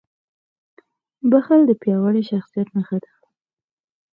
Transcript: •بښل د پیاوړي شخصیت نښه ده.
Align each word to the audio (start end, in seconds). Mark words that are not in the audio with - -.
•بښل 1.29 1.61
د 1.67 1.71
پیاوړي 1.81 2.23
شخصیت 2.31 2.67
نښه 2.75 2.97
ده. 3.03 3.11